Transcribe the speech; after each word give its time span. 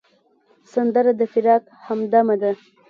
سندره 0.73 1.11
د 1.19 1.21
فراق 1.31 1.63
همدمه 1.85 2.35
ده 2.41 2.51